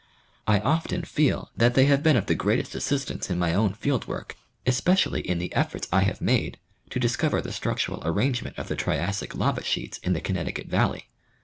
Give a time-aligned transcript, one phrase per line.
[0.47, 4.07] I often feel that they have been of the greatest assistance in my own field
[4.07, 4.35] work,
[4.65, 6.81] especially in the efforts I have 14 National Geographic Magazine.
[6.81, 11.05] made to discover the structural arrangement of the Triassic lava sheets in the Connecticut valley.